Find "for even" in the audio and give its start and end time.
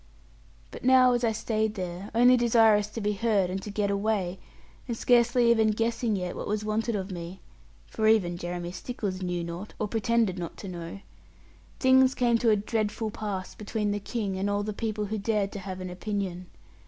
7.85-8.35